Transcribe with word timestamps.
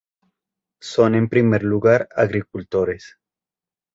Son 0.81 1.13
en 1.13 1.29
primer 1.29 1.61
lugar 1.61 2.09
agricultores. 2.15 3.19